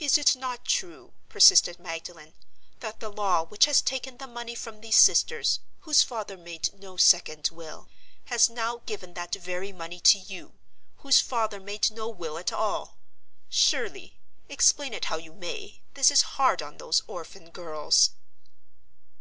[0.00, 2.32] "Is it not true," persisted Magdalen,
[2.80, 6.96] "that the law which has taken the money from these sisters, whose father made no
[6.96, 7.88] second will,
[8.24, 10.54] has now given that very money to you,
[10.96, 12.96] whose father made no will at all?
[13.48, 14.18] Surely,
[14.48, 18.10] explain it how you may, this is hard on those orphan girls?"